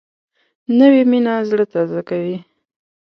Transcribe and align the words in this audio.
نوې 0.77 1.01
مینه 1.11 1.33
زړه 1.49 1.65
تازه 1.73 2.01
کوي 2.09 2.37